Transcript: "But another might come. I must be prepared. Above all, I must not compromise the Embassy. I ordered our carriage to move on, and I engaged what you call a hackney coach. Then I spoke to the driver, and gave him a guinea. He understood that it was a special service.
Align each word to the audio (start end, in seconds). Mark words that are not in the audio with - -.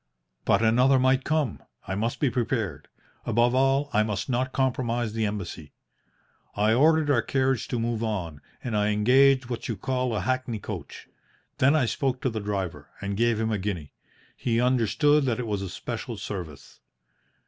"But 0.45 0.63
another 0.63 0.97
might 0.97 1.23
come. 1.23 1.61
I 1.87 1.93
must 1.93 2.19
be 2.19 2.31
prepared. 2.31 2.87
Above 3.23 3.53
all, 3.53 3.91
I 3.93 4.01
must 4.01 4.29
not 4.29 4.51
compromise 4.51 5.13
the 5.13 5.27
Embassy. 5.27 5.73
I 6.55 6.73
ordered 6.73 7.11
our 7.11 7.21
carriage 7.21 7.67
to 7.67 7.77
move 7.77 8.01
on, 8.03 8.41
and 8.63 8.75
I 8.75 8.87
engaged 8.87 9.45
what 9.45 9.67
you 9.67 9.77
call 9.77 10.15
a 10.15 10.21
hackney 10.21 10.57
coach. 10.57 11.07
Then 11.59 11.75
I 11.75 11.85
spoke 11.85 12.19
to 12.21 12.31
the 12.31 12.39
driver, 12.39 12.89
and 12.99 13.15
gave 13.15 13.39
him 13.39 13.51
a 13.51 13.59
guinea. 13.59 13.93
He 14.35 14.59
understood 14.59 15.25
that 15.25 15.39
it 15.39 15.45
was 15.45 15.61
a 15.61 15.69
special 15.69 16.17
service. 16.17 16.79